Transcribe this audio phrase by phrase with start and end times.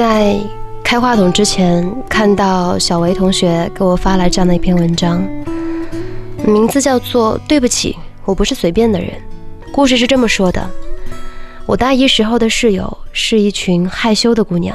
[0.00, 0.34] 在
[0.82, 5.22] 开话筒之前，看到小维同学给我发来这样的一篇文章，
[6.42, 9.10] 名字叫做《对不起，我不是随便的人》。
[9.70, 10.70] 故事是这么说的：
[11.66, 14.74] 我大一时候的室友是一群害羞的姑娘，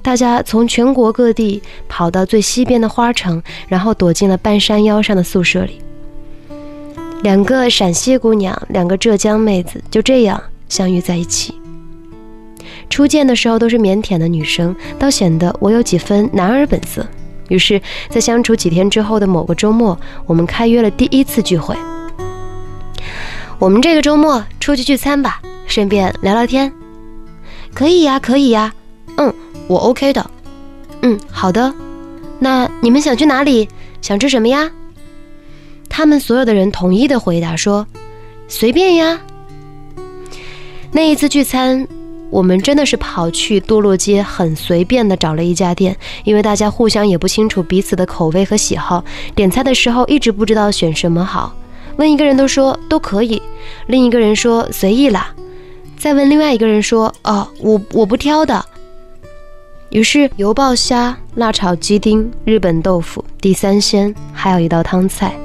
[0.00, 5.80] 大家从全国各地跑到最西边的花城，然后躲进了半山腰上的宿舍里。
[7.24, 11.52] 两个陕西姑娘，两个浙江妹子，就这样相遇在一起。
[12.90, 17.06] 初见的时候都是腼腆的女生，倒显得我有几分男儿本色。
[17.48, 21.76] 于是，在相处几天之后的某个周末，我们开约了第一次聚会。
[23.58, 26.72] 我们这个周末出去聚餐吧，顺便聊聊天。
[27.74, 28.72] 可以呀，可以呀。
[29.16, 29.32] 嗯，
[29.66, 30.30] 我 OK 的。
[31.02, 31.74] 嗯，好的。
[32.38, 33.68] 那你们想去哪里？
[34.00, 34.70] 想吃什么呀？
[35.88, 37.86] 他们所有的人统一的回答说
[38.48, 39.20] ：“随便呀。”
[40.90, 41.86] 那一次聚餐。
[42.32, 51.54] 我们真的是跑去堕落街，很随便的找了一家店，因为大家互相也不清楚彼此的口味和喜好，点菜的时候一直不知道选什么好。
[51.96, 53.42] 问一个人都说都可以，
[53.86, 55.34] 另一个人说随意啦，
[55.98, 58.64] 再问另外一个人说哦我我不挑的。
[59.90, 65.36] 于是油爆虾、辣炒鸡丁、日本豆腐、地三鲜，还有一道汤菜，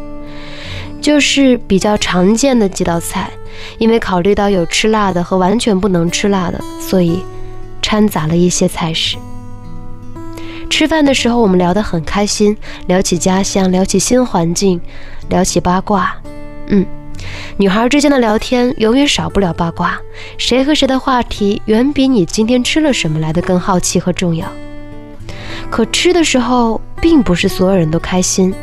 [1.01, 3.29] 就是比较常见的几道菜。
[3.77, 7.23] 因为考虑到有吃辣的和完全不能吃辣的，所以
[7.81, 9.17] 掺杂了一些菜式。
[10.69, 12.55] 吃饭的时候，我们聊得很开心，
[12.87, 14.79] 聊起家乡，聊起新环境，
[15.29, 16.15] 聊起八卦。
[16.67, 16.85] 嗯，
[17.55, 19.97] 女孩之间的聊天永远少不了八卦，
[20.37, 24.45] 谁和谁的话题远比你今天吃了什么来的更好奇和重要。
[25.69, 28.53] 可吃的时候，并不是所有人都开心。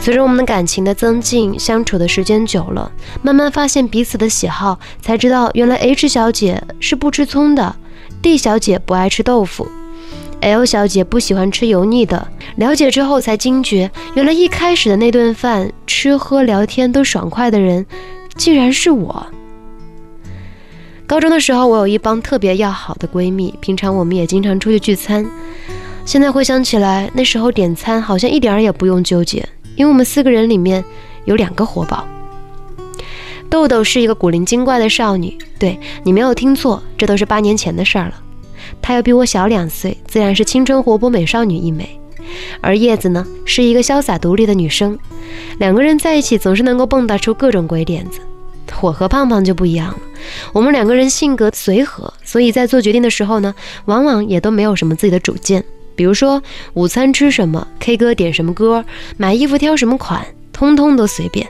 [0.00, 7.76] 随着我们的感情的增进，相处的时间久了，慢慢发现彼此的喜好，才知道原来 H 小姐是不吃葱的
[8.22, 9.68] ，D 小姐不爱吃豆腐
[10.40, 12.26] ，L 小姐不喜欢吃油腻的。
[12.56, 17.84] 了解之后才惊觉，原来一开始的那顿饭吃喝聊天都爽快的人，
[18.36, 19.26] 竟然是我。
[21.06, 25.28] 高中的时候，我有一帮特别要好的闺蜜，平常我们也经常出去聚餐。
[26.04, 29.46] 现在回想起来，那时候点餐好像一点儿也不用纠结。
[29.78, 30.84] 因为我们四个人里面
[31.24, 32.06] 有两个活宝，
[33.48, 38.14] 豆豆是一个古灵精怪的少女，对你没有听错，这都是八年前的事儿了。
[38.82, 41.88] 她要比我小两岁，自然是青春活泼美少女一枚。
[42.60, 44.98] 而叶子呢，是一个潇洒独立的女生，
[45.58, 48.18] 两个人在一起总是能够蹦跶出各种鬼点子。
[48.80, 49.98] 我和胖胖就不一样了，
[50.52, 55.64] 我们两个人性格随和，所以在做决定的时候呢，往往也都没有什么自己的主见。
[55.98, 56.40] 比如说
[56.74, 58.84] 午餐吃什么，K 歌点什么歌，
[59.16, 61.44] 买衣服挑什么款，通通都随便。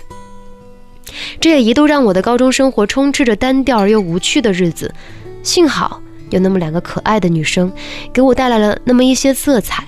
[1.39, 4.95] 这也一度让我的高中生活充斥着单调而又无趣的日子。
[5.43, 6.01] 幸好
[6.31, 7.71] 有那么两个可爱的女生，
[8.11, 9.85] 给我带来了那么一些色彩。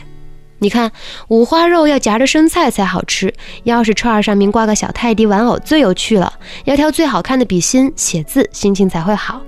[0.58, 0.92] 你看，
[1.28, 3.32] 五花肉要夹着生菜才好吃，
[3.64, 6.34] 钥匙串上面挂个小泰迪玩偶最有趣了。
[6.66, 9.40] 要挑最好看的笔芯写字，心情才会好。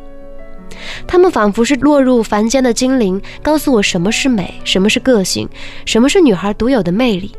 [1.06, 5.48] 他们仿佛是落入凡间的精灵，告诉我什么是美，什么是个性，
[5.84, 7.32] 什么是女孩独有的魅力。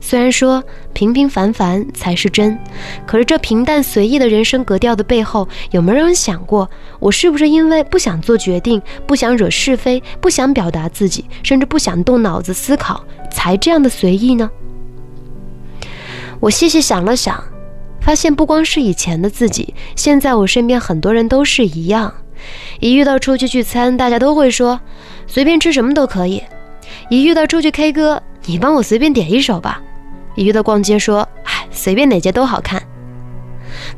[0.00, 0.62] 虽然说
[0.92, 2.58] 平平凡凡才是真，
[3.06, 14.50] 可是这平淡随意的人生格调的背后，有没有人想过，我是不是因为不想做决定，不想惹是非，不想表达自己，甚至不想动脑子思考，才这样的随意呢？
[16.38, 17.42] 我细细想了想，
[18.02, 22.12] 发现不光是以前的自己，现在我身边很多人都是一样。
[22.80, 24.80] 一遇到出去聚餐，大家都会说
[25.26, 26.42] 随便吃什么都可以；
[27.08, 29.80] 一遇到出去 K 歌，你帮我随便点一首吧；
[30.34, 32.82] 一遇到逛街，说哎随便哪街都好看。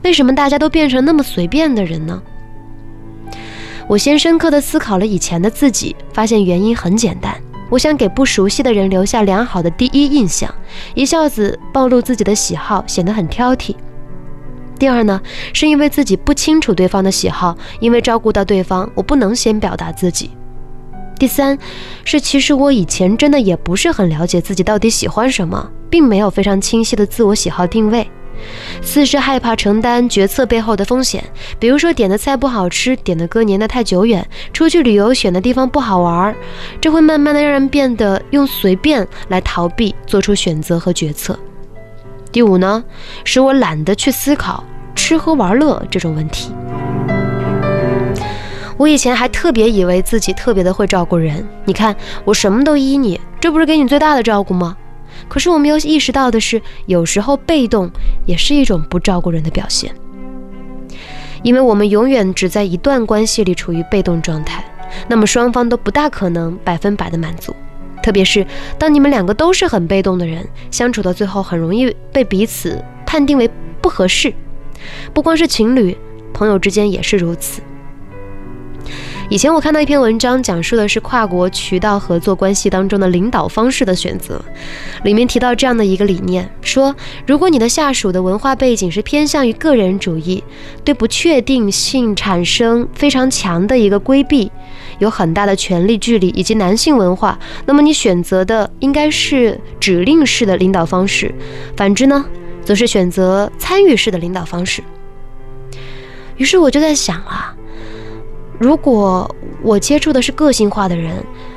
[0.02, 2.22] 为什么大家都变成那么随便的人呢？
[3.88, 7.40] 我先深刻的思考了以前的自己，发现原因很简单：
[7.70, 10.52] 我想给不熟悉的人留下良好的第一印象，
[10.94, 13.74] 一下子暴露自己的喜好，显得很挑剔。
[14.78, 15.20] 第二呢，
[15.52, 20.30] 是因为自己不清楚对方的喜好，因为照顾到对方，我不能先表达自己。
[21.18, 21.58] 第三，
[22.04, 28.06] 是其实我以前真的也不是很了解自己到底喜欢什么，并没有非常清晰的自我喜好定位。
[28.82, 31.24] 四是害怕承担决策背后的风险，
[31.58, 36.36] 比如说点的菜不好吃，点的歌粘得太久远，出去旅游选的地方不好玩儿，
[36.78, 41.38] 这会慢慢的让人变得用随便来逃避做出选择和决策。
[42.36, 42.84] 第五呢，
[43.24, 44.62] 使我懒得去思考
[44.94, 46.52] 吃喝玩乐这种问题。
[48.76, 51.96] 我以前还特别以为自己特别的会照顾人，你看
[52.26, 54.76] 我什么都依你，这不是给你最大的照顾吗？
[55.28, 57.90] 可是我没有意识到的是，有时候被动
[58.26, 59.90] 也是一种不照顾人的表现。
[61.42, 64.62] 因为我们永远只在一段关系里处于被动状态，
[65.08, 67.56] 那么双方都不大可能百分百的满足。
[68.06, 68.46] 特别是
[68.78, 73.50] 当你们两个都是很被动的人，相处到最后很容易被彼此判定为
[73.82, 74.32] 不合适。
[75.12, 75.96] 不光是情侣，
[76.32, 77.60] 朋友之间也是如此。
[79.28, 84.40] 以前我看到一篇文章，讲述的是跨国渠道合作关系当中的领导方式的选择。
[85.02, 86.94] 里面提到这样的一个理念，说
[87.26, 90.44] 如果你的下属的文化背景是偏向于个人主义，
[90.84, 94.52] 对不确定性产生非常强的一个规避，
[94.98, 101.34] 有很大的权力距离以及男性文化，那么你选择的应该是指令式的领导方式。
[101.76, 102.24] 反之呢，
[102.64, 104.82] 则是选择参与式的领导方式。
[106.36, 107.54] 于是我就在想啊。
[108.58, 111.12] 如果我接触的是个性化的人，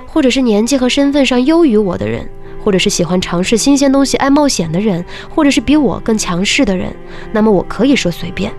[0.06, 2.28] 或者是年纪和身份上优于我的人，
[2.62, 6.94] 或者是喜欢尝试新鲜东西、爱冒险的人，或者是比我更强势的人，
[7.32, 8.52] 那么我可以说随便，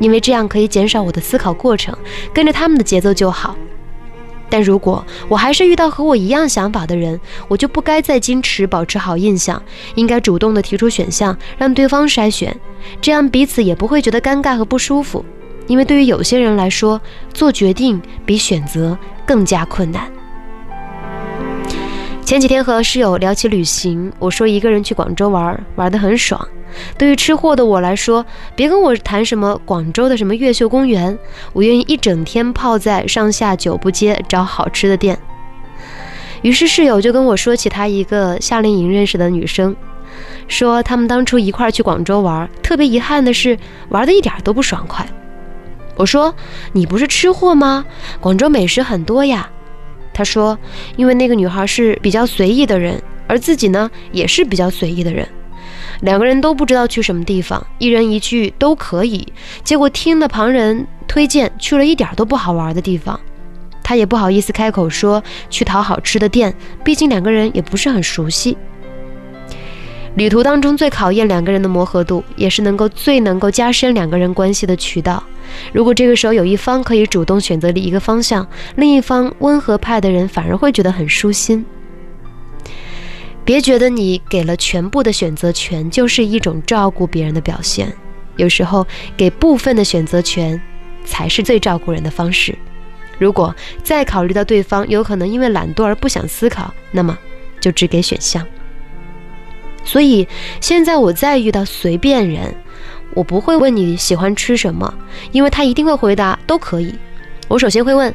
[0.00, 1.96] 因为这样可以减少我的思考过程，
[2.32, 3.56] 跟着他们的节奏就好。
[4.48, 9.60] 但如果我还是遇到和我一样想法的人，我就不该再矜持，保持好印象，
[9.94, 12.54] 应该主动的提出选项，让对方筛选，
[13.00, 15.24] 这样彼此也不会觉得尴尬和不舒服。
[15.66, 17.00] 因为对于有些人来说，
[17.32, 18.96] 做决定比选择
[19.26, 20.10] 更加困难。
[22.24, 26.46] 前几天和室友聊起旅行，我说一个人去广州玩，玩得很爽。
[26.98, 28.24] 对于吃货的我来说，
[28.54, 31.18] 别跟我谈什么广州的什么越秀公园，
[31.52, 35.18] 我愿意一整天泡在上下九步街找好吃的店。
[36.42, 39.74] 于是室友就跟我说起他一个夏令营认识的女生，
[40.46, 45.06] 说他们当初一块去广州玩，特别遗憾的是玩的一点都不爽快。
[45.96, 46.34] 我说
[46.74, 47.86] ：“你不是吃货吗？
[48.20, 49.48] 广州美食很多呀。”
[50.12, 50.58] 他说
[50.96, 55.26] ：“因为那个女孩是比较随意的人，而自己呢也是比较随意的人，
[56.04, 59.26] 两个人都不知道去什么地方，一人一句都可以。
[59.64, 63.18] 结果听了旁人推荐，去了一点都不好玩的地方，
[63.82, 66.54] 他也不好意思开口说去讨好吃的店，
[66.84, 68.54] 毕竟两个人也不是很熟悉。
[70.16, 75.24] 旅途当中最考验两个人的磨合度，也是能够最能够加深两个人关系的渠道。”
[75.72, 78.46] 如果这个时候有一方可以主动选择一个方向，
[78.76, 81.64] 另一方温和派的人反而会觉得很舒心。
[83.44, 87.92] 别觉得你给了全部的选择权就是一种照顾别人的表现，
[88.36, 88.86] 有时候
[89.16, 90.60] 给部分的选择权
[91.04, 92.56] 才是最照顾人的方式。
[93.18, 97.16] 如果再考虑到对方有可能因为懒惰而不想思考，那么
[97.60, 98.44] 就只给选项。
[99.84, 100.26] 所以
[100.60, 102.54] 现在我再遇到随便人。
[103.12, 104.92] 我不会问你喜欢吃什么，
[105.30, 106.92] 因为他一定会回答都可以。
[107.46, 108.12] 我首先会问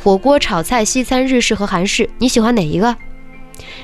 [0.00, 2.94] 火锅、炒菜、西餐、日式和韩式，你喜欢哪一个？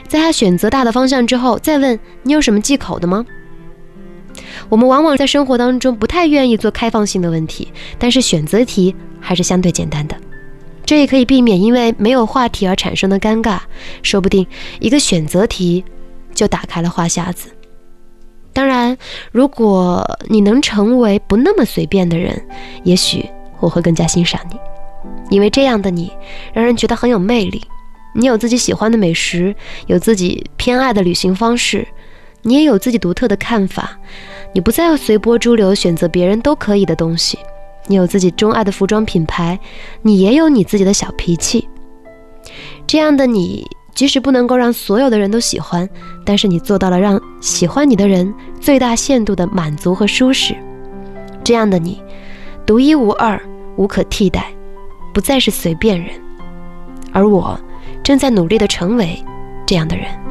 [0.09, 3.25] 在他选择大的方向之后，再问你有什么忌口的吗？
[4.69, 10.17] 我们往往在生活当中不太愿意做开放性的问题，但是选择题还是相对简单的，
[10.87, 13.59] 这也可以避免因为没有话题而产生的尴尬。
[14.03, 14.47] 说不定
[14.81, 15.85] 一个选择题
[16.35, 17.51] 就打开了话匣子。
[18.55, 18.97] 当然，
[19.33, 22.43] 如果你能成为不那么随便的人，
[22.85, 23.29] 也许
[23.61, 24.57] 我会更加欣赏你，
[25.31, 26.13] 因为这样的你
[26.53, 27.63] 让人觉得很有魅力。
[28.15, 29.55] 你有自己喜欢的美食，
[29.87, 31.87] 有自己偏爱的旅行方式，
[32.43, 33.99] 你也有自己独特的看法。
[34.53, 37.39] 你不再随波逐流，选择别人都可以的东西。
[37.87, 39.59] 你有自己钟爱的服装品牌，
[40.03, 41.69] 你也有你自己的小脾气。
[42.87, 43.67] 这样的你。
[43.95, 45.87] 即使不能够让所有的人都喜欢，
[46.25, 50.57] 但是你做到了让喜欢你的人最大限度的满足和舒适。
[51.45, 52.03] 这样的你，
[52.65, 53.39] 独一无二，
[53.77, 54.51] 无可替代，
[55.13, 56.09] 不再是随便人。
[57.13, 57.61] 而我，
[58.03, 59.25] 正在努力的成为
[59.67, 60.22] 这样的人。